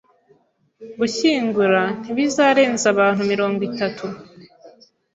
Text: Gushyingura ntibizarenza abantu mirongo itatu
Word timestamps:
Gushyingura 0.99 1.81
ntibizarenza 2.01 2.85
abantu 2.93 3.21
mirongo 3.31 3.59
itatu 3.69 4.05